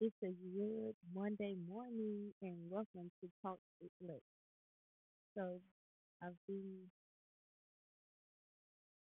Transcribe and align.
It's 0.00 0.16
a 0.22 0.28
good 0.28 0.92
Monday 1.14 1.56
morning 1.68 2.32
and 2.42 2.56
welcome 2.68 3.08
to 3.20 3.26
Talk 3.42 3.58
Lex. 4.00 4.20
So 5.36 5.60
I've 6.22 6.36
been 6.48 6.90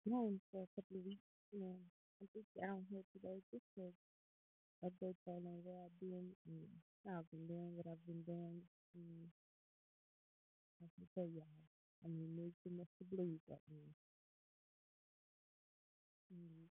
gone 0.09 0.41
for 0.51 0.63
a 0.63 0.71
couple 0.75 0.99
of 0.99 1.05
weeks 1.07 1.31
and 1.55 1.79
I 2.23 2.27
just 2.35 2.51
on 2.63 2.87
here 2.91 3.03
today 3.15 3.39
just 3.51 3.67
to 3.79 3.91
update 4.85 5.19
y'all 5.27 5.43
on 5.43 5.63
where 5.65 5.83
I've 5.85 5.99
been 6.01 6.31
and 6.47 6.67
how 7.07 7.21
I've 7.23 7.31
been 7.31 7.47
doing, 7.47 7.75
what 7.77 7.87
I've 7.91 8.07
been 8.07 8.23
doing. 8.27 8.63
And 8.95 9.31
I 10.83 10.87
can 10.95 11.07
tell 11.15 11.29
y'all, 11.31 11.61
I 12.05 12.09
mean, 12.09 12.35
there's 12.37 12.59
too 12.65 12.75
much 12.77 12.91
to 12.99 13.05
believe 13.09 13.41
right 13.49 13.69
now. 13.71 13.91
And 16.33 16.69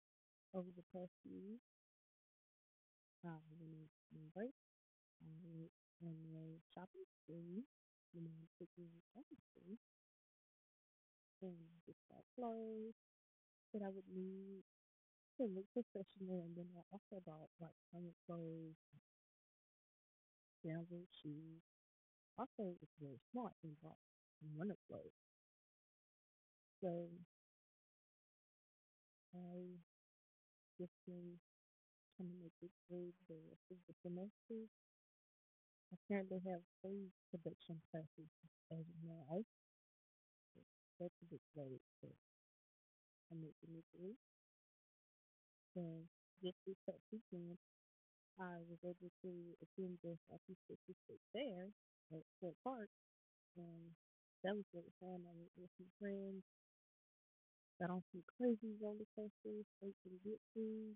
over 0.54 0.70
the 0.76 0.86
past 0.92 1.12
few 1.22 1.38
weeks, 1.44 1.83
Shopping 6.74 7.06
spree, 7.22 7.64
you 8.12 8.20
know, 8.20 8.48
taking 8.58 8.90
a 9.16 9.20
and 11.42 11.56
just 11.86 12.00
got 12.10 12.24
clothes 12.34 12.94
that 13.72 13.82
I 13.82 13.90
would 13.90 14.08
need 14.12 14.64
to 15.38 15.44
look 15.46 15.66
professional 15.74 16.42
and 16.46 16.56
then 16.56 16.68
I 16.76 16.82
also 16.92 17.22
bought 17.26 17.50
like 17.60 17.76
summer 17.92 18.14
clothes, 18.26 18.76
sandals, 20.62 21.06
shoes. 21.22 21.62
Also 22.38 22.76
was 22.80 22.90
very 23.00 23.20
smart 23.32 23.54
and 23.64 23.80
bought 23.82 23.98
winter 24.56 24.76
clothes. 24.88 25.12
So 26.80 27.08
I 29.34 29.76
just 30.78 30.92
been 31.06 31.38
trying 32.16 32.30
to 32.30 32.38
make 32.42 32.58
it 32.62 32.70
through 32.86 33.10
the 33.26 33.34
rest 33.50 33.66
the 33.88 33.94
semester. 34.02 34.70
I 35.90 35.96
currently 36.06 36.40
have 36.46 36.62
three 36.82 37.10
production 37.30 37.82
classes 37.90 38.30
as 38.70 38.86
of 38.86 38.98
now. 39.02 39.42
That's 40.98 41.18
a 41.22 41.26
bit 41.26 41.42
late, 41.58 41.82
so 42.00 42.08
I'm 43.30 43.42
making 43.42 43.74
it 43.74 43.86
through. 43.94 44.14
So 45.74 45.82
just 46.42 46.58
this 46.66 46.78
past 46.86 47.02
weekend 47.10 47.58
I 48.38 48.62
was 48.66 48.78
able 48.82 49.10
to 49.22 49.32
attend 49.62 49.98
the 50.02 50.14
Southeast 50.30 50.62
Pacific 50.70 51.20
Fair 51.34 51.70
at 52.14 52.22
Ford 52.40 52.54
Park 52.62 52.90
and 53.56 53.94
that 54.42 54.54
was 54.54 54.66
really 54.74 54.94
fun. 55.00 55.22
I 55.26 55.34
went 55.34 55.54
with 55.58 55.70
some 55.78 55.90
friends 55.98 56.42
got 57.80 57.90
on 57.90 58.02
some 58.12 58.22
crazy 58.38 58.72
roller 58.80 59.06
coasters, 59.16 59.66
ate 59.82 59.98
some 60.06 60.14
good 60.22 60.38
food, 60.54 60.94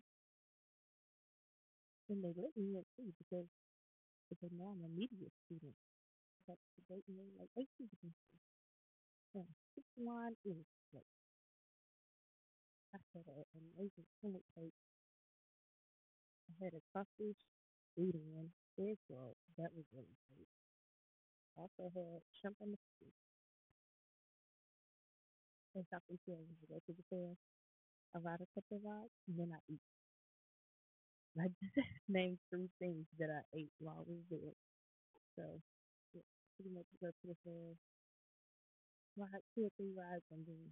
and 2.08 2.24
they 2.24 2.32
let 2.36 2.52
me 2.56 2.76
in 2.76 2.84
too 2.96 3.12
because 3.18 3.48
because 4.28 4.52
now 4.56 4.72
I'm 4.72 4.84
a 4.84 4.92
media 4.92 5.28
student. 5.46 5.76
That's 6.48 6.60
the 6.76 6.82
great 6.88 7.04
like 7.38 7.50
eight 7.58 7.70
can. 7.78 8.14
And 9.34 9.46
six 9.74 9.86
line 9.98 10.36
is 10.44 10.64
like 10.92 11.08
I 12.94 12.98
had 13.14 13.26
an 13.28 13.44
amazing 13.76 14.04
clinic 14.20 14.42
cake. 14.56 14.76
I 16.50 16.64
had 16.64 16.74
a 16.74 16.82
sausage 16.92 17.40
udon, 17.98 18.50
egg 18.78 18.98
roll. 19.08 19.36
That 19.56 19.70
was 19.74 19.84
really 19.94 20.18
great. 20.28 20.48
I 21.58 21.62
also 21.62 21.90
had 21.94 22.22
shrimp 22.40 22.56
on 22.62 22.72
the 22.72 22.78
stick. 22.96 23.14
And 25.74 25.84
something 25.90 26.18
else 26.28 26.44
when 26.48 26.58
you 26.60 26.68
go 26.68 26.80
to 26.84 26.92
the 26.92 27.04
fair. 27.10 27.34
A 28.14 28.20
couple 28.54 28.78
of 28.78 28.84
rides 28.84 29.14
and 29.28 29.38
then 29.38 29.52
I 29.54 29.60
eat. 29.72 29.97
Like 31.39 31.53
name 32.08 32.39
three 32.50 32.69
things 32.81 33.06
that 33.19 33.31
I 33.31 33.42
ate 33.56 33.72
while 33.78 33.98
I 34.00 34.11
was 34.11 34.25
there. 34.31 34.55
So 35.36 35.44
yeah, 36.14 36.22
pretty 36.56 36.75
much 36.75 36.86
go 37.00 37.08
to 37.08 37.27
the 37.28 37.36
fair, 37.44 37.77
ride 39.19 39.44
two 39.54 39.66
or 39.69 39.72
three 39.77 39.93
rides 39.93 40.25
and 40.32 40.47
then 40.47 40.62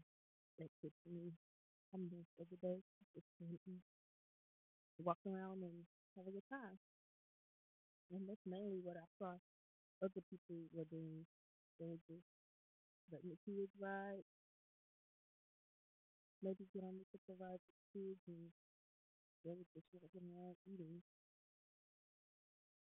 that's 0.58 0.80
it 0.84 0.92
for 1.04 1.10
me. 1.10 1.32
I'm 1.94 2.08
just 2.10 2.30
every 2.40 2.58
day 2.62 2.78
just 3.16 3.26
to 3.38 5.02
walk 5.02 5.18
around 5.26 5.62
and 5.62 5.86
have 6.16 6.26
a 6.26 6.30
good 6.30 6.44
time. 6.50 6.78
And 8.10 8.28
that's 8.28 8.44
mainly 8.46 8.80
what 8.82 8.96
I 8.96 9.06
saw 9.18 9.34
other 10.02 10.22
people 10.30 10.66
were 10.72 10.86
doing. 10.86 11.26
They 11.80 11.86
were 11.86 12.00
just 12.08 12.26
letting 13.12 13.30
the 13.30 13.38
kids 13.46 13.72
ride, 13.80 14.24
maybe 16.42 16.64
get 16.72 16.82
on 16.84 16.96
the 16.96 17.34
rides 17.40 17.60
with 17.68 17.92
kids 17.92 18.20
and 18.28 18.48
they 19.46 19.54
were 19.54 19.70
just 19.74 19.86
walking 19.94 20.26
around 20.34 20.56
eating. 20.66 21.02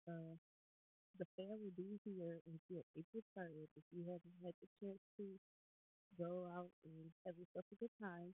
Uh 0.08 0.36
the 1.20 1.26
fair 1.38 1.58
will 1.58 1.74
be 1.78 2.00
here 2.06 2.42
until 2.48 2.84
April 2.98 3.24
third. 3.36 3.70
If 3.76 3.84
you 3.92 4.04
haven't 4.06 4.38
had 4.44 4.54
the 4.62 4.70
chance 4.82 5.02
to 5.18 5.26
go 6.18 6.48
out 6.56 6.72
and 6.86 7.12
have 7.26 7.38
yourself 7.38 7.66
a 7.72 7.76
good 7.78 7.94
time, 8.02 8.34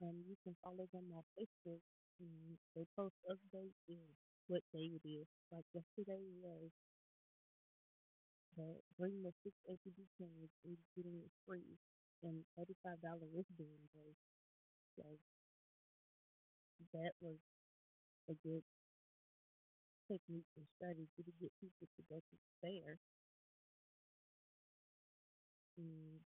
and 0.00 0.24
you 0.26 0.36
can 0.44 0.56
follow 0.64 0.86
them 0.92 1.12
on 1.14 1.24
Facebook. 1.38 1.82
And 2.20 2.58
they 2.76 2.86
post 2.96 3.16
updates 3.30 3.80
and 3.88 4.08
what 4.48 4.62
day 4.72 4.90
it 4.98 5.04
is. 5.08 5.26
Like 5.52 5.66
yesterday 5.74 6.22
was 6.42 6.70
the 8.56 8.66
bring 8.98 9.22
the 9.22 9.32
six 9.44 9.54
APD 9.70 10.02
cans 10.18 10.50
is 10.64 10.78
getting 10.96 11.16
it 11.22 11.30
free 11.46 11.78
and 12.24 12.42
thirty 12.56 12.74
five 12.82 13.00
dollar 13.00 13.28
wristband 13.32 13.86
day. 13.94 14.12
So 14.96 15.04
that 16.92 17.12
was 17.20 17.36
a 18.30 18.34
good 18.46 18.62
technique 20.08 20.50
and 20.56 20.66
strategy 20.74 21.06
to 21.22 21.32
get 21.38 21.52
people 21.60 21.86
to 21.94 22.02
go 22.10 22.16
to 22.18 22.34
the 22.34 22.50
fair. 22.62 22.98
And 25.78 26.20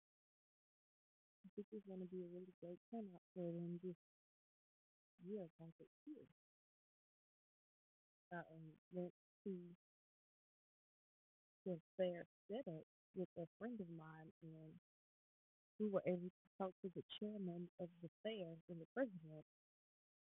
I 1.43 1.49
think 1.55 1.67
it's 1.73 1.85
gonna 1.85 2.05
be 2.07 2.23
a 2.23 2.27
really 2.31 2.53
great 2.61 2.79
turnout 2.89 3.21
for 3.35 3.51
them 3.51 3.79
this 3.83 3.97
year, 5.23 5.47
like 5.59 5.73
it 5.79 5.89
here. 6.05 6.25
I 8.31 8.37
um, 8.37 8.73
went 8.91 9.13
to 9.43 9.53
the 11.65 11.79
fair 11.97 12.25
setup 12.47 12.83
with 13.15 13.29
a 13.37 13.45
friend 13.59 13.79
of 13.79 13.87
mine 13.95 14.31
and 14.43 14.73
we 15.79 15.87
were 15.89 16.03
able 16.05 16.29
to 16.29 16.45
talk 16.57 16.71
to 16.81 16.89
the 16.95 17.03
chairman 17.19 17.67
of 17.79 17.89
the 18.03 18.09
fair 18.23 18.53
and 18.69 18.77
the 18.79 18.89
president 18.93 19.45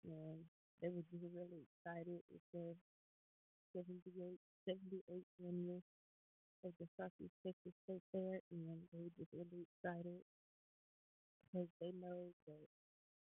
and 0.05 0.39
they 0.83 0.89
were 0.91 1.05
just 1.11 1.25
really 1.35 1.63
excited. 1.67 2.21
It's 2.31 2.49
the 2.53 2.75
78, 3.75 4.39
78th 4.69 5.31
annual 5.45 5.83
of 6.65 6.73
the 6.81 6.89
Southeast 6.99 7.35
Texas 7.47 7.75
State 7.85 8.03
Fair 8.13 8.41
and 8.51 8.83
they 8.93 9.01
were 9.03 9.15
just 9.19 9.31
really 9.35 9.67
excited 9.67 10.23
because 11.43 11.69
they 11.81 11.93
know 12.01 12.33
that 12.47 12.67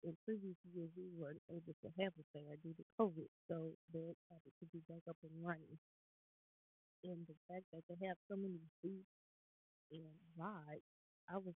in 0.03 0.15
previous 0.25 0.57
years 0.73 0.91
we 0.97 1.09
weren't 1.17 1.41
able 1.49 1.75
to 1.83 1.89
have 2.01 2.13
a 2.17 2.25
fair 2.33 2.55
due 2.63 2.75
to 2.75 2.85
COVID. 2.99 3.29
So 3.49 3.73
they're 3.93 4.13
excited 4.15 4.53
to 4.61 4.65
be 4.73 4.81
back 4.89 5.03
up 5.09 5.17
and 5.23 5.33
running. 5.43 5.79
And 7.03 7.23
the 7.27 7.37
fact 7.47 7.65
that 7.71 7.83
they 7.87 7.97
have 8.07 8.17
so 8.27 8.35
many 8.35 8.59
booths 8.83 9.15
and 9.91 10.15
rides, 10.37 10.85
I 11.29 11.37
was 11.37 11.55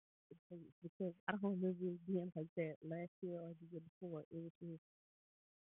because 0.82 1.14
I 1.28 1.32
don't 1.40 1.60
remember 1.60 1.88
it 1.88 2.00
being 2.06 2.32
like 2.36 2.50
that 2.56 2.76
last 2.84 3.12
year 3.22 3.40
or 3.40 3.52
the 3.60 3.66
year 3.72 3.82
before. 3.84 4.22
It 4.30 4.40
was 4.42 4.52
just 4.60 4.82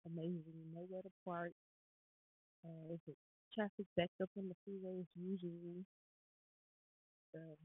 amazing. 0.07 0.73
Nowhere 0.75 1.03
to 1.03 1.11
park. 1.25 1.53
Uh, 2.65 2.89
if 2.95 3.01
it 3.07 3.19
traffic 3.55 3.85
backed 3.97 4.19
up 4.23 4.31
on 4.39 4.49
the 4.49 4.55
freeways 4.65 5.07
usually. 5.15 5.85
Uh, 7.35 7.57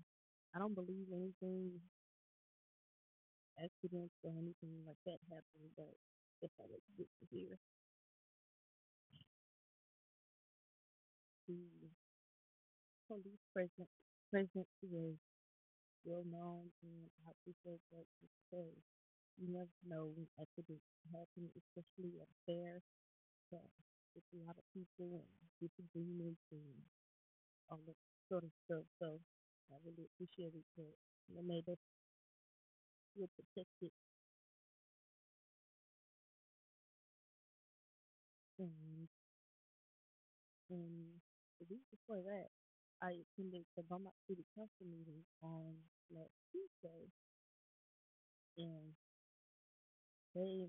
I 0.55 0.59
don't 0.59 0.75
believe 0.75 1.07
anything 1.13 1.81
accidents 3.59 4.15
or 4.23 4.31
anything 4.31 4.71
like 4.87 4.99
that 5.05 5.19
happened, 5.27 5.71
but 5.75 5.91
if 6.41 6.51
I 6.59 6.63
was 6.71 6.81
good 6.97 7.09
to 7.19 7.25
hear. 7.35 7.59
The 11.47 11.55
police 13.07 13.41
presence 13.51 13.89
presence 14.29 14.69
was 14.83 15.15
well 16.05 16.25
known 16.25 16.71
and 16.83 17.09
I 17.27 17.31
appreciate 17.31 17.81
that 17.91 18.05
because 18.21 18.77
you 19.39 19.47
never 19.51 19.71
know 19.87 20.11
when 20.15 20.27
accidents 20.39 20.87
happen, 21.11 21.49
especially 21.55 22.19
at 22.21 22.29
fair. 22.47 22.81
Uh, 23.53 23.57
so 23.59 23.59
it's 24.15 24.31
a 24.35 24.41
lot 24.47 24.57
of 24.57 24.65
people 24.73 25.21
and 25.21 25.31
disagreements 25.61 26.41
and 26.51 26.67
all 27.69 27.81
that 27.87 27.97
sort 28.29 28.43
of 28.43 28.51
stuff. 28.65 28.85
So 28.99 29.19
I 29.71 29.75
really 29.85 30.07
appreciate 30.15 30.53
it 30.55 30.65
that 30.77 30.95
they 31.29 31.41
made 31.41 31.67
us 31.69 31.79
feel 33.13 33.27
protected 33.35 33.91
and 38.59 39.07
and 40.69 41.21
the 41.59 41.65
week 41.69 41.81
before 41.89 42.21
that 42.21 42.49
I 43.01 43.17
attended 43.23 43.65
the 43.75 43.83
Beaumont 43.83 44.15
City 44.27 44.45
Council 44.55 44.85
meeting 44.85 45.23
on 45.41 45.75
last 46.13 46.33
Tuesday 46.51 47.09
and 48.57 48.95
they 50.35 50.67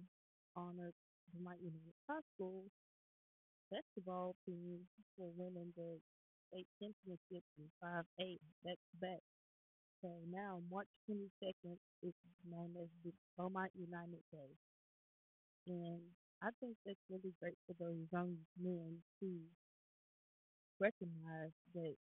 honored 0.57 0.95
Beaumont 1.35 1.59
United 1.61 1.95
High 2.09 2.23
School 2.35 2.65
basketball 3.71 4.35
team 4.47 4.87
for 5.17 5.31
winning 5.37 5.73
the 5.77 5.99
state 6.49 6.69
championship 6.79 7.43
in 7.59 7.67
5A 7.83 8.39
back 8.65 8.79
to 8.79 8.97
back. 9.01 9.23
So 10.03 10.09
now 10.31 10.63
March 10.71 10.89
22nd 11.11 11.79
is 12.03 12.15
known 12.49 12.75
as 12.79 12.89
the 13.05 13.13
Beaumont 13.37 13.73
United 13.75 14.23
Day. 14.31 14.53
And 15.67 16.01
I 16.43 16.51
think 16.61 16.77
that's 16.85 17.03
really 17.11 17.35
great 17.41 17.59
for 17.67 17.75
those 17.79 17.99
young 18.13 18.37
men 18.61 19.03
to 19.21 19.29
recognize 20.79 21.53
that 21.75 21.97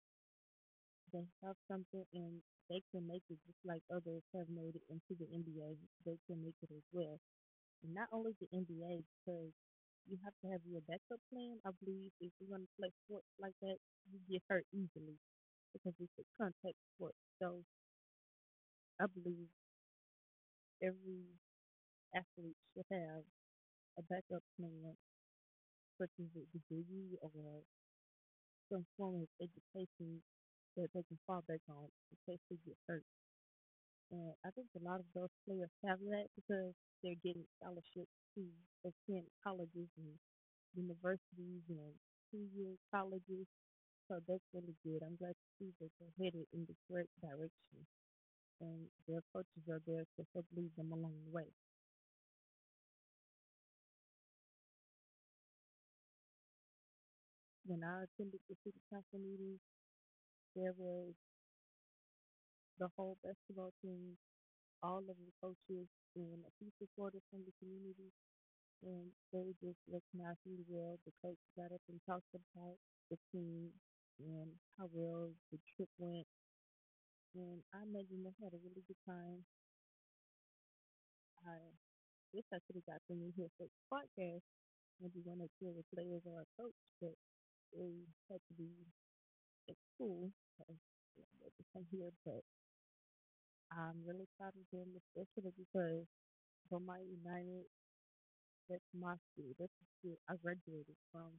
they 1.13 1.25
have 1.45 1.56
something 1.69 2.04
and 2.13 2.42
they 2.69 2.81
can 2.92 3.06
make 3.07 3.24
it 3.30 3.38
just 3.45 3.62
like 3.63 3.81
others 3.94 4.24
have 4.36 4.50
made 4.50 4.75
it 4.75 4.86
into 4.89 5.13
the 5.19 5.27
NBA. 5.30 5.77
They 6.06 6.18
can 6.27 6.42
make 6.44 6.57
it 6.63 6.71
as 6.74 6.83
well. 6.92 7.19
Not 7.83 8.07
only 8.12 8.31
the 8.39 8.47
NBA, 8.51 9.03
because 9.19 9.53
you 10.07 10.18
have 10.24 10.33
to 10.41 10.47
have 10.50 10.62
your 10.65 10.81
backup 10.81 11.21
plan. 11.30 11.59
I 11.65 11.69
believe 11.83 12.12
if 12.19 12.31
you're 12.39 12.50
going 12.50 12.65
to 12.65 12.75
play 12.80 12.89
sports 13.06 13.27
like 13.39 13.53
that, 13.62 13.77
you 14.12 14.19
get 14.30 14.41
hurt 14.50 14.65
easily 14.74 15.19
because 15.74 15.94
it's 16.00 16.18
a 16.19 16.25
contact 16.38 16.77
sport. 16.95 17.15
So 17.39 17.63
I 19.00 19.06
believe 19.06 19.50
every 20.83 21.25
athlete 22.15 22.57
should 22.74 22.85
have 22.91 23.24
a 23.97 24.03
backup 24.03 24.44
plan, 24.57 24.95
such 25.97 26.12
as 26.19 26.29
a 26.36 26.45
degree 26.57 27.18
or 27.21 27.63
some 28.69 28.86
form 28.97 29.21
of 29.21 29.27
education 29.39 30.21
that 30.75 30.89
they 30.94 31.03
can 31.03 31.18
fall 31.25 31.44
back 31.47 31.62
on 31.69 31.88
in 32.12 32.18
case 32.27 32.39
they 32.50 32.57
get 32.65 32.75
hurt. 32.88 33.06
And 34.12 34.33
I 34.45 34.51
think 34.51 34.68
a 34.75 34.83
lot 34.83 35.00
of 35.01 35.06
those 35.13 35.29
players 35.45 35.69
have 35.86 36.00
that 36.00 36.27
because 36.36 36.74
they're 37.03 37.19
getting 37.23 37.45
scholarships 37.59 38.15
to 38.35 38.41
attend 38.88 39.27
colleges 39.44 39.89
and 40.00 40.15
universities 40.75 41.63
and 41.69 41.94
two 42.31 42.45
year 42.55 42.73
colleges. 42.94 43.45
So 44.09 44.19
that's 44.27 44.44
really 44.53 44.75
good. 44.83 45.03
I'm 45.05 45.17
glad 45.17 45.35
to 45.35 45.47
see 45.59 45.71
that 45.81 45.91
they're 46.00 46.17
headed 46.19 46.47
in 46.53 46.65
the 46.67 46.75
correct 46.88 47.11
direction 47.21 47.85
and 48.61 48.88
their 49.07 49.21
coaches 49.33 49.65
are 49.69 49.81
there 49.88 50.05
to 50.17 50.21
help 50.33 50.45
lead 50.55 50.71
them 50.77 50.91
along 50.91 51.13
the 51.25 51.31
way. 51.31 51.47
When 57.65 57.83
I 57.83 58.03
attended 58.03 58.39
the 58.47 58.55
city 58.63 58.79
council 58.89 59.19
meeting, 59.19 59.59
there 60.55 60.73
was 60.77 61.13
the 62.79 62.88
whole 62.95 63.17
basketball 63.23 63.73
team, 63.81 64.17
all 64.83 65.00
of 65.00 65.17
the 65.17 65.33
coaches, 65.41 65.88
and 66.15 66.45
a 66.45 66.51
few 66.60 66.69
supporters 66.80 67.24
from 67.31 67.42
the 67.45 67.54
community. 67.60 68.12
And 68.83 69.10
they 69.33 69.56
just 69.63 69.80
recognized 69.89 70.44
really 70.45 70.68
well. 70.69 71.00
The 71.06 71.13
coach 71.24 71.39
got 71.57 71.71
up 71.74 71.81
and 71.89 72.00
talked 72.06 72.31
about 72.36 72.77
the 73.10 73.18
team 73.31 73.71
and 74.19 74.50
how 74.77 74.89
well 74.92 75.31
the 75.51 75.60
trip 75.75 75.89
went. 75.98 76.27
And 77.36 77.62
I 77.74 77.83
imagine 77.83 78.24
they 78.24 78.36
had 78.44 78.54
a 78.54 78.62
really 78.62 78.83
good 78.88 79.01
time. 79.06 79.45
I 81.45 81.60
guess 82.33 82.48
I 82.54 82.60
could 82.65 82.77
have 82.80 82.88
got 82.88 83.01
them 83.10 83.21
in 83.21 83.33
here 83.36 83.50
for 83.57 83.68
the 83.68 83.80
podcast, 83.92 84.45
maybe 85.01 85.21
one 85.24 85.42
or 85.42 85.50
two 85.60 85.69
of 85.69 85.75
the 85.75 85.88
players 85.94 86.24
or 86.25 86.42
a 86.42 86.50
coach, 86.60 86.80
but 87.01 87.15
they 87.74 88.06
had 88.30 88.42
to 88.50 88.54
be 88.57 88.69
at 89.69 89.75
school. 89.95 90.31
So 90.57 90.65
yeah, 91.18 91.50
come 91.74 91.86
here. 91.92 92.12
But 92.25 92.44
I'm 93.75 94.05
really 94.05 94.27
proud 94.37 94.53
of 94.55 94.65
them, 94.71 94.95
especially 94.95 95.51
because 95.57 96.05
Beaumont 96.69 97.03
United, 97.07 97.65
that's 98.69 98.83
my 98.93 99.15
school. 99.31 99.55
That's 99.57 99.71
the 99.79 99.87
school 99.99 100.17
I 100.27 100.35
graduated 100.35 100.95
from 101.11 101.31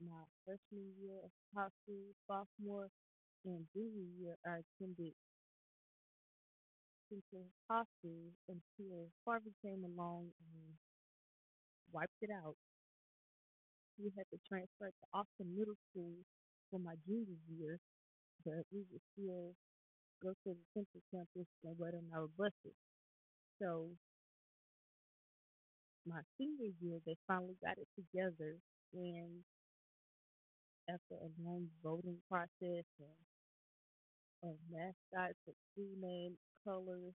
my 0.00 0.24
freshman 0.44 0.90
year 1.00 1.18
of 1.22 1.30
high 1.54 1.68
school, 1.82 2.10
sophomore, 2.26 2.88
and 3.44 3.66
junior 3.74 4.06
year. 4.18 4.36
I 4.46 4.62
attended 4.64 5.14
Central 7.10 7.50
High 7.68 7.84
School 7.98 8.32
until 8.48 9.10
Harvey 9.26 9.52
came 9.62 9.84
along 9.84 10.32
and 10.54 10.78
wiped 11.92 12.22
it 12.22 12.30
out. 12.30 12.56
We 13.98 14.10
had 14.16 14.24
to 14.30 14.38
transfer 14.48 14.88
to 14.88 15.04
Austin 15.12 15.54
Middle 15.54 15.76
School 15.90 16.14
for 16.70 16.78
my 16.80 16.94
junior 17.06 17.36
year, 17.52 17.78
but 18.44 18.64
we 18.72 18.84
would 18.92 19.02
still 19.14 19.54
go 20.22 20.30
to 20.30 20.50
the 20.54 20.66
Central 20.74 21.02
campus 21.12 21.48
and 21.64 21.76
wait 21.78 21.94
on 21.94 22.06
our 22.14 22.28
buses. 22.38 22.76
So 23.60 23.90
my 26.06 26.20
senior 26.38 26.72
year, 26.80 26.98
they 27.06 27.16
finally 27.26 27.56
got 27.62 27.78
it 27.78 27.88
together, 27.94 28.56
and 28.94 29.44
after 30.88 31.14
a 31.20 31.30
long 31.44 31.68
voting 31.82 32.18
process 32.30 32.84
and 33.00 33.18
a 34.44 34.52
mascot, 34.70 35.32
a 35.48 35.52
school 35.72 35.94
name, 36.00 36.34
colors, 36.64 37.14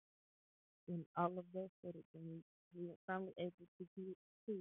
and 0.89 1.05
all 1.17 1.39
of 1.39 1.45
those 1.55 1.71
sort 1.83 1.97
of 1.97 2.05
things, 2.13 2.43
we 2.75 2.87
were 2.87 3.01
finally 3.07 3.33
able 3.39 3.67
to 3.79 3.85
get 3.97 4.17
to 4.47 4.55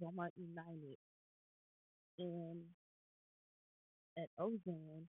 Beaumont 0.00 0.32
United. 0.36 0.98
And 2.18 2.62
at 4.18 4.28
Ozone, 4.38 5.08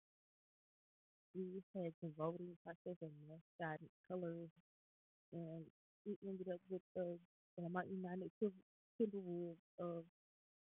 we 1.36 1.64
had 1.76 1.94
the 2.02 2.12
voting 2.18 2.58
process 2.64 2.98
and 3.02 3.14
mascot 3.30 3.80
colors, 4.10 4.50
and 5.34 5.66
we 6.06 6.18
ended 6.28 6.50
up 6.54 6.62
with 6.70 6.82
the 6.96 7.18
Beaumont 7.58 7.88
United 7.90 8.32
Tim- 8.40 8.66
Timberwolves 9.00 9.64
of 9.80 10.06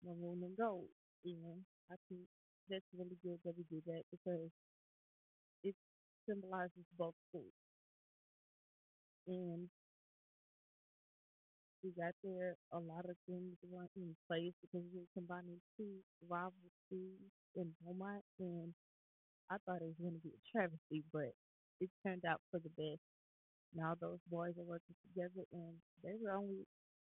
maroon 0.05 0.43
and 0.43 0.57
gold. 0.57 0.89
And 1.25 1.63
I 1.91 1.95
think 2.09 2.27
that's 2.69 2.85
really 2.97 3.17
good 3.23 3.39
that 3.45 3.55
we 3.57 3.65
do 3.69 3.81
that 3.87 4.03
because 4.11 4.51
it 5.63 5.75
symbolizes 6.27 6.85
both 6.99 7.15
schools. 7.27 7.53
And 9.27 9.69
we 11.83 11.89
got 11.97 12.13
there, 12.23 12.55
a 12.73 12.79
lot 12.79 13.05
of 13.09 13.15
things 13.25 13.57
weren't 13.69 13.91
in 13.95 14.15
place 14.27 14.53
because 14.61 14.85
we 14.93 14.99
were 15.01 15.13
combining 15.17 15.57
two 15.77 15.97
rival 16.29 16.69
schools 16.85 17.21
in 17.55 17.73
Beaumont. 17.81 18.21
And 18.39 18.73
I 19.51 19.59
thought 19.67 19.83
it 19.83 19.91
was 19.91 19.99
going 19.99 20.15
to 20.15 20.23
be 20.23 20.31
a 20.31 20.43
travesty, 20.47 21.03
but 21.11 21.35
it 21.83 21.91
turned 22.07 22.23
out 22.23 22.39
for 22.51 22.63
the 22.63 22.71
best. 22.79 23.03
Now 23.75 23.99
those 23.99 24.23
boys 24.31 24.55
are 24.55 24.67
working 24.67 24.95
together, 25.11 25.43
and 25.51 25.75
they 26.03 26.15
were 26.23 26.31
only 26.31 26.63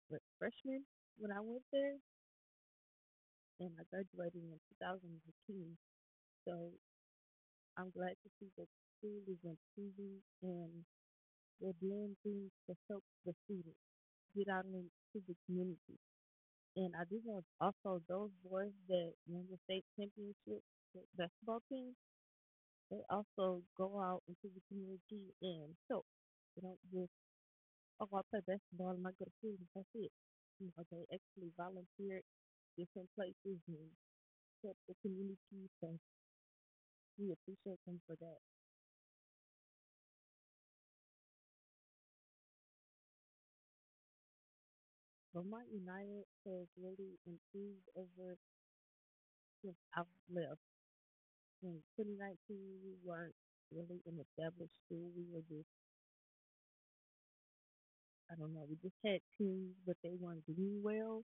what, 0.10 0.22
freshmen 0.38 0.86
when 1.18 1.34
I 1.34 1.42
went 1.42 1.66
there, 1.74 1.98
and 3.60 3.74
I 3.82 3.84
graduated 3.90 4.46
in 4.46 4.60
2015. 4.82 5.78
So 6.46 6.72
I'm 7.78 7.90
glad 7.92 8.14
to 8.22 8.30
see 8.40 8.50
that 8.58 8.70
the 8.70 8.86
school 8.98 9.22
is 9.30 9.42
improving 9.44 10.22
and 10.44 10.72
they're 11.62 11.78
doing 11.82 12.16
things 12.24 12.52
to 12.70 12.74
help 12.90 13.04
the 13.26 13.34
students 13.46 13.82
get 14.38 14.50
out 14.50 14.66
into 14.66 15.18
the 15.28 15.36
community. 15.46 15.98
And 16.78 16.94
I 16.94 17.06
do 17.10 17.22
know 17.26 17.42
also 17.62 18.02
those 18.10 18.30
boys 18.46 18.74
that 18.90 19.12
win 19.28 19.46
the 19.50 19.58
state 19.66 19.86
championship 19.98 20.62
the 20.94 21.02
basketball 21.18 21.62
team, 21.70 21.94
they 22.92 23.02
also 23.10 23.62
go 23.78 24.00
out 24.02 24.24
into 24.28 24.48
the 24.54 24.62
community 24.70 25.34
and 25.42 25.76
help. 25.90 26.06
They 26.56 26.62
don't 26.64 26.80
just 26.94 27.12
oh 28.02 28.10
I 28.14 28.22
play 28.32 28.42
basketball 28.48 28.96
and 28.98 29.06
I 29.08 29.12
go 29.20 29.26
to 29.26 29.32
school 29.40 29.56
and 29.60 29.70
that's 29.76 29.94
it. 29.96 30.12
You 30.60 30.72
know, 30.76 30.84
they 30.92 31.04
actually 31.14 31.52
volunteer 31.58 32.22
different 32.78 33.10
places 33.16 33.60
and 33.68 33.90
help 34.64 34.78
the 34.88 34.96
community. 35.04 35.70
So 35.82 36.00
we 37.18 37.32
appreciate 37.32 37.80
them 37.86 38.02
for 38.08 38.16
that. 38.16 38.40
Beaumont 45.34 45.70
United 45.72 46.26
has 46.46 46.68
really 46.76 47.18
improved 47.26 47.88
over 47.96 48.38
since 49.62 49.78
I've 49.96 50.08
left. 50.30 50.62
In 51.62 51.84
2019, 51.96 52.80
we 52.84 52.96
weren't 53.04 53.36
really 53.72 54.02
an 54.08 54.18
established 54.20 54.74
school. 54.86 55.12
We 55.16 55.24
were 55.32 55.44
just, 55.48 55.70
I 58.32 58.36
don't 58.36 58.54
know, 58.54 58.66
we 58.68 58.76
just 58.84 58.96
had 59.06 59.20
teams, 59.38 59.76
but 59.86 59.96
they 60.04 60.16
weren't 60.20 60.46
doing 60.48 60.80
well. 60.84 61.24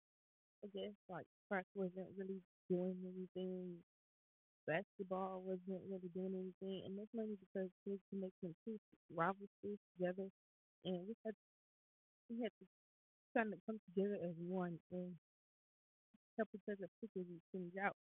I 0.64 0.68
guess 0.74 0.94
like 1.10 1.28
track 1.50 1.66
wasn't 1.76 2.10
really 2.18 2.42
doing 2.70 2.98
anything. 3.06 3.80
Basketball 4.68 5.42
wasn't 5.46 5.84
really 5.90 6.10
doing 6.16 6.36
anything, 6.36 6.84
and 6.86 6.98
that's 7.00 7.14
mainly 7.14 7.38
because 7.42 7.70
kids 7.86 8.02
can 8.10 8.22
make 8.22 8.36
them 8.44 8.56
two 8.66 8.80
rival 9.14 9.48
schools 9.60 9.80
together, 9.98 10.30
and 10.86 11.08
we 11.08 11.16
had 11.26 11.36
we 12.30 12.42
had 12.44 12.54
to 12.60 12.66
kind 13.36 13.54
of 13.54 13.60
come 13.68 13.80
together 13.92 14.18
as 14.24 14.36
one 14.40 14.80
and 14.92 15.16
help 16.38 16.50
each 16.56 16.68
other 16.68 16.90
figure 17.00 17.24
these 17.24 17.46
things 17.52 17.74
out. 17.78 17.96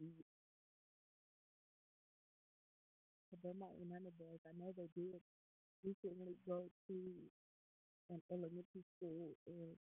The 0.00 0.06
youth, 0.06 0.32
the 3.32 3.38
Beaumont 3.42 3.76
United 3.80 4.14
Boys. 4.18 4.40
I 4.46 4.52
know 4.58 4.72
they 4.76 4.90
did 4.96 5.20
recently 5.84 6.36
go 6.46 6.68
to 6.88 6.96
an 8.10 8.20
elementary 8.32 8.84
school 8.96 9.32
and 9.46 9.76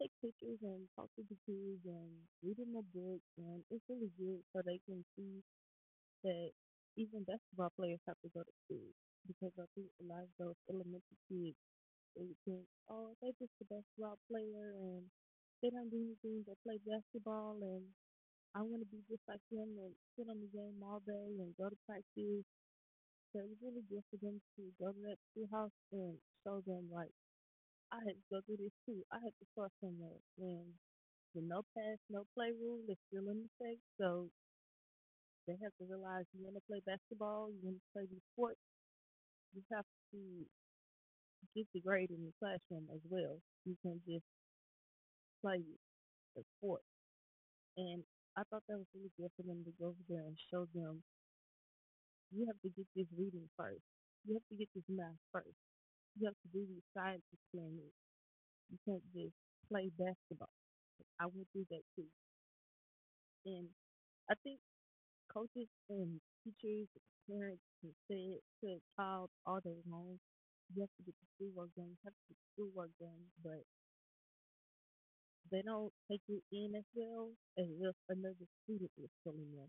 take 0.00 0.12
pictures 0.22 0.60
and 0.62 0.88
talk 0.96 1.08
to 1.16 1.22
the 1.28 1.38
kids 1.46 1.82
and 1.86 2.10
read 2.42 2.58
them 2.58 2.74
a 2.78 2.84
book 2.94 3.22
and 3.38 3.62
it's 3.70 3.84
really 3.88 4.10
good 4.18 4.40
so 4.52 4.62
they 4.66 4.80
can 4.86 5.04
see 5.16 5.42
that 6.24 6.50
even 6.96 7.24
basketball 7.24 7.72
players 7.78 8.02
have 8.08 8.18
to 8.24 8.30
go 8.34 8.42
to 8.42 8.54
school 8.66 8.88
because 9.28 9.54
I 9.58 9.66
think 9.74 9.88
a 10.02 10.06
lot 10.08 10.24
of 10.26 10.32
those 10.38 10.58
elementary 10.70 11.20
kids 11.30 11.58
they 12.16 12.28
think, 12.44 12.66
oh, 12.90 13.14
they're 13.22 13.36
just 13.40 13.54
a 13.62 13.66
basketball 13.70 14.18
player 14.30 14.74
and 14.76 15.04
they 15.62 15.70
don't 15.70 15.90
do 15.90 16.00
anything 16.02 16.44
but 16.46 16.58
play 16.66 16.78
basketball 16.84 17.58
and 17.62 17.84
I 18.58 18.62
want 18.66 18.82
to 18.82 18.90
be 18.90 18.98
just 19.06 19.22
like 19.30 19.40
them 19.54 19.70
and 19.78 19.94
sit 20.18 20.26
on 20.26 20.42
the 20.42 20.50
game 20.50 20.82
all 20.82 20.98
day 21.06 21.30
and 21.38 21.54
go 21.54 21.70
to 21.70 21.78
practice. 21.86 22.42
So 23.32 23.38
it's 23.46 23.62
really 23.62 23.84
good 23.88 24.02
for 24.10 24.18
them 24.18 24.40
to 24.58 24.62
go 24.82 24.90
to 24.92 25.00
that 25.06 25.20
schoolhouse 25.30 25.76
and 25.92 26.18
show 26.44 26.60
them 26.66 26.90
like 26.90 27.12
I 27.92 27.98
had 28.04 28.16
to 28.18 28.26
go 28.30 28.40
through 28.44 28.60
this 28.64 28.76
too. 28.86 29.04
I 29.12 29.18
had 29.22 29.34
to 29.38 29.46
start 29.54 29.72
somewhere 29.80 30.20
and 30.38 30.74
the 31.34 31.42
no 31.42 31.62
pass, 31.76 31.98
no 32.10 32.26
play 32.34 32.50
rule 32.52 32.82
is 32.88 32.98
still 33.08 33.28
in 33.30 33.46
effect. 33.48 33.80
So 34.00 34.30
they 35.46 35.56
have 35.62 35.74
to 35.80 35.84
realize 35.88 36.26
you 36.34 36.44
want 36.44 36.56
to 36.56 36.64
play 36.70 36.80
basketball, 36.86 37.50
you 37.50 37.58
want 37.62 37.78
to 37.78 37.88
play 37.94 38.06
the 38.06 38.20
sport, 38.34 38.56
you 39.54 39.62
have 39.72 39.86
to 40.12 40.20
get 41.54 41.66
the 41.74 41.80
grade 41.80 42.10
in 42.10 42.24
the 42.24 42.32
classroom 42.38 42.86
as 42.94 43.00
well. 43.10 43.40
You 43.64 43.76
can 43.82 44.00
just 44.06 44.24
play 45.42 45.62
the 46.36 46.42
sport. 46.58 46.82
And 47.76 48.04
I 48.38 48.42
thought 48.48 48.62
that 48.68 48.78
was 48.78 48.86
really 48.94 49.12
good 49.18 49.32
for 49.36 49.42
them 49.42 49.64
to 49.66 49.72
go 49.78 49.88
over 49.88 50.04
there 50.08 50.22
and 50.24 50.38
show 50.50 50.66
them 50.74 51.02
you 52.32 52.46
have 52.46 52.60
to 52.62 52.70
get 52.76 52.86
this 52.96 53.08
reading 53.16 53.48
first. 53.56 53.84
You 54.26 54.34
have 54.34 54.46
to 54.50 54.56
get 54.56 54.68
this 54.74 54.84
math 54.88 55.16
first. 55.32 55.56
You 56.18 56.26
have 56.28 56.38
to 56.44 56.48
do 56.52 56.66
these 56.66 56.84
science 56.94 57.24
experiments. 57.32 57.96
You 58.70 58.78
can't 58.86 59.04
just 59.14 59.36
play 59.70 59.90
basketball. 59.98 60.52
I 61.20 61.26
went 61.26 61.48
through 61.52 61.66
that 61.70 61.84
too. 61.96 62.08
And 63.46 63.68
I 64.30 64.34
think 64.44 64.60
coaches 65.32 65.68
and 65.90 66.20
teachers 66.44 66.88
and 66.94 67.06
parents 67.28 67.62
can 67.80 67.92
say 68.10 68.38
it 68.38 68.42
to 68.62 68.66
a 68.76 68.80
child 68.96 69.30
all 69.46 69.60
day 69.60 69.78
long. 69.90 70.18
You 70.74 70.82
have 70.82 70.94
to 70.98 71.04
get 71.04 71.14
the 71.20 71.28
schoolwork 71.36 71.70
done, 71.76 71.90
you 71.90 71.98
have 72.04 72.14
to 72.14 72.24
get 72.28 72.38
the 72.38 72.48
schoolwork 72.54 72.90
done, 73.00 73.22
but 73.44 73.64
they 75.50 75.62
don't 75.62 75.92
take 76.10 76.22
it 76.28 76.42
in 76.52 76.74
as 76.76 76.84
well 76.94 77.30
as 77.58 77.66
if 77.80 77.96
another 78.08 78.46
student 78.64 78.90
is 78.98 79.10
telling 79.24 79.50
them. 79.56 79.68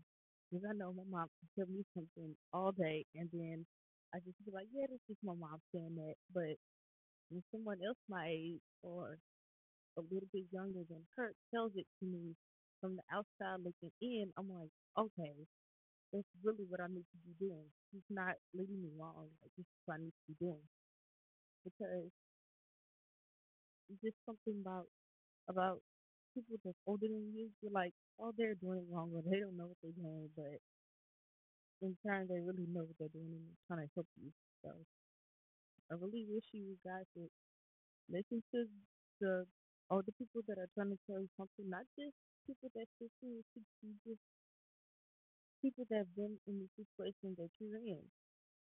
Because 0.50 0.66
I 0.68 0.74
know 0.76 0.92
my 0.92 1.06
mom 1.08 1.28
can 1.40 1.48
tell 1.56 1.70
me 1.72 1.84
something 1.94 2.34
all 2.52 2.72
day 2.72 3.04
and 3.16 3.28
then 3.32 3.66
I 4.14 4.18
just 4.24 4.38
be 4.44 4.52
like, 4.52 4.68
Yeah, 4.74 4.86
that's 4.90 5.04
just 5.08 5.22
my 5.24 5.34
mom 5.34 5.60
saying 5.74 5.96
that 5.96 6.16
but 6.34 6.56
when 7.30 7.42
someone 7.52 7.78
else 7.86 7.98
my 8.08 8.28
age 8.28 8.64
or 8.82 9.18
a 9.98 10.02
little 10.02 10.28
bit 10.32 10.44
younger 10.52 10.84
than 10.90 11.02
her 11.16 11.32
tells 11.54 11.72
it 11.76 11.86
to 12.00 12.06
me 12.06 12.34
from 12.80 12.96
the 12.96 13.04
outside 13.12 13.60
looking 13.64 13.92
in, 14.02 14.32
I'm 14.38 14.50
like, 14.50 14.70
Okay, 14.98 15.34
that's 16.12 16.28
really 16.44 16.66
what 16.68 16.80
I 16.80 16.88
need 16.88 17.06
to 17.10 17.18
be 17.26 17.34
doing. 17.40 17.68
He's 17.92 18.06
not 18.10 18.34
leading 18.54 18.82
me 18.82 18.90
wrong. 18.98 19.28
Like 19.42 19.52
this 19.56 19.66
is 19.66 19.80
what 19.86 19.96
I 19.96 20.04
need 20.04 20.14
to 20.14 20.26
be 20.32 20.36
doing. 20.40 20.66
Because 21.64 22.10
just 24.02 24.16
something 24.26 24.62
about 24.62 24.86
about 25.48 25.80
people 26.34 26.56
that's 26.64 26.78
older 26.86 27.06
than 27.08 27.32
you, 27.34 27.50
you're 27.62 27.72
like, 27.72 27.92
oh, 28.20 28.32
they're 28.36 28.54
doing 28.54 28.86
wrong, 28.90 29.10
or 29.14 29.22
they 29.22 29.40
don't 29.40 29.56
know 29.56 29.66
what 29.66 29.78
they're 29.82 29.96
doing, 29.96 30.28
but 30.36 30.60
in 31.82 31.96
turn, 32.04 32.26
they 32.28 32.40
really 32.40 32.66
know 32.68 32.84
what 32.84 32.96
they're 32.98 33.12
doing 33.12 33.32
and 33.32 33.44
they're 33.44 33.64
trying 33.68 33.84
to 33.86 33.92
help 33.94 34.06
you. 34.16 34.30
So 34.64 34.70
I 35.90 35.94
really 35.94 36.24
wish 36.28 36.44
you 36.52 36.76
guys 36.84 37.04
would 37.16 37.30
listen 38.08 38.42
to 38.52 38.66
the 39.20 39.46
older 39.90 40.12
people 40.18 40.42
that 40.48 40.58
are 40.58 40.70
trying 40.74 40.90
to 40.90 41.00
tell 41.06 41.20
you 41.20 41.28
something, 41.36 41.68
not 41.70 41.86
just 41.98 42.14
people 42.46 42.70
that's 42.74 42.90
15 42.98 43.10
or 43.38 43.44
60, 43.54 43.94
just 44.06 44.22
people 45.62 45.84
that 45.90 46.04
have 46.04 46.14
been 46.16 46.36
in 46.46 46.60
the 46.60 46.68
situation 46.76 47.36
that 47.38 47.50
you're 47.60 47.80
in. 47.80 48.02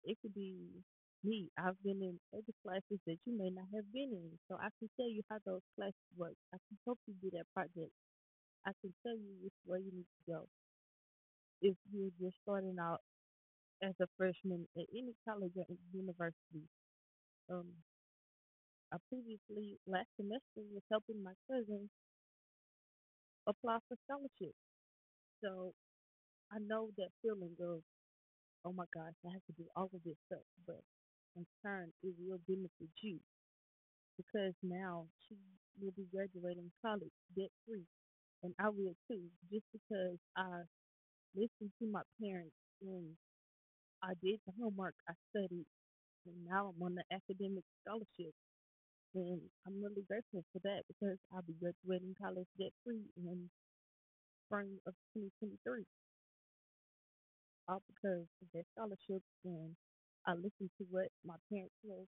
It 0.05 0.19
could 0.23 0.35
be 0.35 0.83
me. 1.25 1.51
I've 1.59 1.81
been 1.83 2.03
in 2.03 2.19
other 2.35 2.55
classes 2.65 3.01
that 3.07 3.19
you 3.27 3.37
may 3.37 3.51
not 3.51 3.67
have 3.75 3.87
been 3.93 4.13
in. 4.13 4.39
So 4.49 4.57
I 4.57 4.69
can 4.79 4.89
tell 4.97 5.09
you 5.11 5.23
how 5.31 5.39
those 5.47 5.65
classes 5.77 6.09
work. 6.17 6.35
I 6.55 6.59
can 6.69 6.79
help 6.87 6.99
you 7.07 7.15
do 7.23 7.31
that 7.37 7.47
project. 7.55 7.93
I 8.67 8.73
can 8.83 8.95
tell 9.03 9.17
you 9.17 9.33
which 9.43 9.59
way 9.67 9.81
you 9.81 9.93
need 9.93 10.11
to 10.11 10.23
go. 10.33 10.41
If 11.63 11.77
you're 11.93 12.15
just 12.21 12.37
starting 12.43 12.77
out 12.81 13.01
as 13.83 13.95
a 14.01 14.07
freshman 14.17 14.67
at 14.77 14.87
any 14.93 15.15
college 15.29 15.53
or 15.57 15.67
university. 15.93 16.65
Um, 17.51 17.69
I 18.93 18.97
previously 19.09 19.79
last 19.87 20.09
semester 20.17 20.63
was 20.73 20.83
helping 20.91 21.23
my 21.23 21.33
cousin 21.51 21.91
apply 23.47 23.79
for 23.89 23.97
scholarship. 24.07 24.55
So 25.43 25.73
I 26.53 26.59
know 26.61 26.91
that 26.99 27.11
feeling 27.23 27.57
of, 27.61 27.83
oh 28.65 28.73
my 28.73 28.87
gosh, 28.95 29.15
I 29.27 29.33
have 29.33 29.45
to 29.47 29.55
do 29.59 29.65
all 29.77 29.91
of 29.93 30.03
this 30.05 30.17
stuff, 30.27 30.47
but 30.67 30.81
turn 31.65 31.93
it 32.03 32.15
will 32.19 32.41
benefit 32.49 32.93
you 33.03 33.19
because 34.17 34.55
now 34.63 35.07
she 35.29 35.37
will 35.81 35.93
be 35.97 36.07
graduating 36.13 36.71
college 36.83 37.13
debt 37.37 37.51
free 37.67 37.85
and 38.43 38.55
I 38.61 38.69
will 38.71 38.95
too, 39.11 39.27
just 39.53 39.67
because 39.73 40.19
I 40.37 40.63
listened 41.35 41.73
to 41.81 41.87
my 41.91 42.03
parents 42.23 42.57
and 42.83 43.17
I 44.03 44.15
did 44.23 44.41
the 44.47 44.53
homework, 44.61 44.95
I 45.09 45.15
studied, 45.31 45.67
and 46.27 46.37
now 46.49 46.73
I'm 46.75 46.83
on 46.83 46.95
the 46.97 47.05
academic 47.13 47.65
scholarship. 47.83 48.35
And 49.15 49.41
I'm 49.67 49.83
really 49.83 50.05
grateful 50.09 50.45
for 50.53 50.61
that 50.65 50.83
because 50.89 51.19
I'll 51.33 51.43
be 51.43 51.57
graduating 51.59 52.15
college 52.21 52.49
debt 52.61 52.73
free 52.85 53.03
in 53.17 53.51
spring 54.47 54.79
of 54.87 54.95
2023, 55.15 55.85
all 57.69 57.83
because 57.89 58.27
of 58.43 58.49
that 58.55 58.67
scholarship. 58.75 59.23
And 59.45 59.77
I 60.27 60.35
listened 60.35 60.71
to 60.79 60.85
what 60.91 61.09
my 61.25 61.37
parents 61.51 61.75
were 61.83 62.05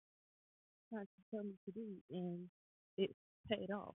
trying 0.91 1.07
to 1.07 1.23
tell 1.31 1.45
me 1.45 1.55
to 1.67 1.73
do, 1.73 1.87
and 2.11 2.49
it 2.99 3.15
paid 3.49 3.71
off. 3.71 3.95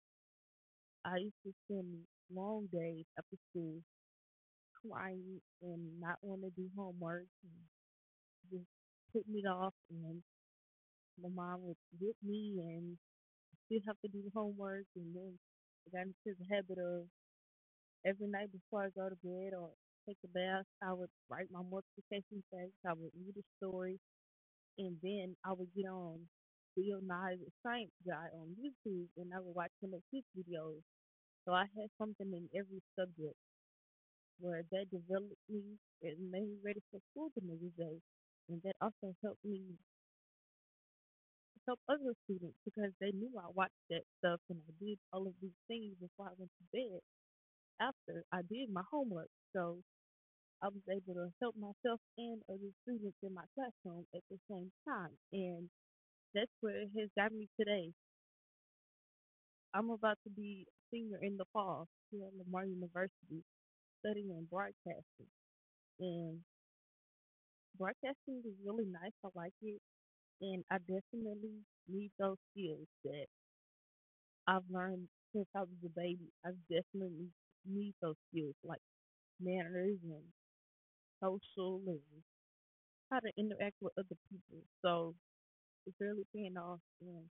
I 1.03 1.17
used 1.17 1.35
to 1.43 1.53
spend 1.65 2.07
long 2.31 2.67
days 2.71 3.05
after 3.17 3.35
school 3.49 3.81
crying 4.81 5.41
and 5.61 5.99
not 5.99 6.17
want 6.21 6.41
to 6.41 6.49
do 6.51 6.69
homework 6.77 7.27
and 7.43 7.59
just 8.51 8.69
putting 9.13 9.35
it 9.43 9.47
off 9.47 9.73
and 9.89 10.23
my 11.21 11.29
mom 11.29 11.61
would 11.63 11.77
whip 11.99 12.15
me 12.23 12.59
and 12.59 12.97
still 13.65 13.81
have 13.87 13.97
to 14.01 14.09
do 14.09 14.23
homework 14.35 14.85
and 14.95 15.15
then 15.15 15.39
I 15.87 15.97
got 15.97 16.07
into 16.07 16.37
the 16.39 16.45
habit 16.55 16.79
of 16.79 17.07
every 18.05 18.27
night 18.27 18.49
before 18.51 18.83
I 18.85 18.89
go 18.89 19.09
to 19.09 19.15
bed 19.23 19.53
or 19.57 19.69
take 20.09 20.17
a 20.25 20.31
bath, 20.33 20.65
I 20.81 20.93
would 20.93 21.13
write 21.29 21.53
my 21.53 21.61
multiplication 21.61 22.41
facts, 22.49 22.81
I 22.81 22.97
would 22.97 23.13
read 23.13 23.37
a 23.37 23.45
story, 23.61 24.01
and 24.81 24.97
then 25.05 25.37
I 25.45 25.53
would 25.53 25.69
get 25.77 25.85
on 25.85 26.25
Bill 26.73 27.01
Nye 27.05 27.37
the 27.37 27.51
Science 27.61 27.93
Guy 28.01 28.33
on 28.33 28.57
YouTube 28.57 29.11
and 29.17 29.29
I 29.35 29.37
would 29.37 29.53
watch 29.53 29.71
some 29.81 29.93
of 29.93 30.01
his 30.09 30.23
videos. 30.33 30.81
So 31.45 31.53
I 31.53 31.69
had 31.77 31.89
something 32.01 32.31
in 32.31 32.49
every 32.57 32.81
subject 32.97 33.37
where 34.39 34.63
that 34.71 34.87
developed 34.89 35.43
me 35.49 35.77
and 36.01 36.15
made 36.31 36.47
me 36.47 36.57
ready 36.63 36.81
for 36.89 37.03
school 37.11 37.29
the 37.35 37.43
next 37.43 37.75
day. 37.77 37.99
And 38.47 38.61
that 38.63 38.79
also 38.81 39.13
helped 39.21 39.43
me 39.43 39.61
help 41.67 41.79
other 41.89 42.15
students 42.25 42.57
because 42.65 42.95
they 43.01 43.11
knew 43.11 43.29
I 43.37 43.51
watched 43.53 43.83
that 43.91 44.07
stuff 44.17 44.39
and 44.49 44.57
I 44.65 44.73
did 44.79 44.97
all 45.13 45.27
of 45.27 45.35
these 45.41 45.59
things 45.67 45.93
before 45.99 46.31
I 46.31 46.35
went 46.39 46.49
to 46.49 46.65
bed 46.71 47.01
after 47.81 48.23
I 48.31 48.41
did 48.47 48.71
my 48.71 48.83
homework. 48.89 49.29
So 49.53 49.83
I 50.63 50.67
was 50.67 50.83
able 50.91 51.15
to 51.15 51.29
help 51.41 51.55
myself 51.55 52.01
and 52.17 52.41
other 52.49 52.71
students 52.83 53.17
in 53.23 53.33
my 53.33 53.45
classroom 53.55 54.05
at 54.15 54.21
the 54.29 54.37
same 54.49 54.71
time. 54.87 55.15
And 55.31 55.69
that's 56.35 56.51
where 56.61 56.81
it 56.83 56.89
has 56.99 57.09
got 57.17 57.31
me 57.31 57.47
today. 57.59 57.91
I'm 59.73 59.89
about 59.91 60.17
to 60.25 60.29
be 60.31 60.65
a 60.67 60.75
senior 60.91 61.19
in 61.21 61.37
the 61.37 61.45
fall 61.53 61.87
here 62.11 62.25
at 62.27 62.33
Lamar 62.37 62.65
University 62.65 63.43
studying 63.99 64.47
broadcasting. 64.51 65.31
And 65.99 66.39
broadcasting 67.77 68.43
is 68.45 68.55
really 68.65 68.85
nice. 68.85 69.13
I 69.25 69.29
like 69.35 69.53
it. 69.61 69.81
And 70.41 70.63
I 70.71 70.77
definitely 70.79 71.63
need 71.87 72.11
those 72.19 72.37
skills 72.51 72.87
that 73.05 73.27
I've 74.47 74.67
learned 74.69 75.07
since 75.33 75.47
I 75.55 75.61
was 75.61 75.79
a 75.85 75.89
baby. 75.89 76.31
I 76.45 76.49
definitely 76.69 77.29
need 77.65 77.93
those 78.01 78.15
skills 78.31 78.55
like 78.63 78.81
manners 79.39 79.97
and 80.03 80.23
social 81.21 81.81
and 81.87 82.01
how 83.11 83.19
to 83.19 83.31
interact 83.37 83.75
with 83.81 83.93
other 83.97 84.17
people. 84.29 84.63
So 84.83 85.15
it's 85.85 85.97
really 85.99 86.25
paying 86.35 86.57
off. 86.57 86.79
And 87.01 87.25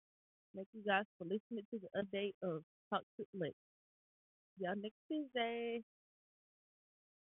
thank 0.54 0.68
you 0.74 0.82
guys 0.86 1.04
for 1.18 1.24
listening 1.24 1.66
to 1.72 1.78
the 1.80 1.90
update 2.02 2.34
of 2.42 2.62
Talk 2.90 3.02
to 3.18 3.26
Lex. 3.34 3.54
Y'all 4.58 4.74
next 4.76 4.96
Tuesday. 5.08 5.82